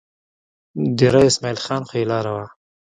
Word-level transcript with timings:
دېره 0.97 1.21
اسمعیل 1.29 1.57
خان 1.65 1.81
خو 1.87 1.93
یې 1.99 2.05
لار 2.11 2.25
وه. 2.33 2.45